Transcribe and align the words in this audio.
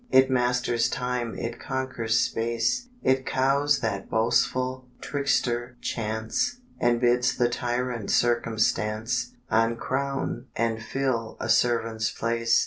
It 0.09 0.31
masters 0.31 0.89
time, 0.89 1.37
it 1.37 1.59
conquers 1.59 2.19
space, 2.19 2.87
It 3.03 3.23
cowes 3.23 3.81
that 3.81 4.09
boastful 4.09 4.87
trickster 4.99 5.75
Chance, 5.79 6.57
And 6.79 6.99
bids 6.99 7.37
the 7.37 7.47
tyrant 7.49 8.09
Circumstance 8.09 9.33
Uncrown 9.51 10.45
and 10.55 10.81
fill 10.81 11.37
a 11.39 11.49
servant's 11.49 12.09
place. 12.09 12.59